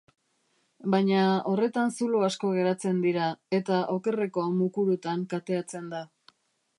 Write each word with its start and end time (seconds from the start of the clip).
Baina 0.93 1.25
horretan 1.51 1.93
zulo 1.97 2.21
asko 2.29 2.49
geratzen 2.55 3.03
dira, 3.05 3.27
eta 3.59 3.81
okerreko 3.99 4.49
mukurutan 4.57 5.27
kateatzen 5.35 5.93
da. 5.97 6.05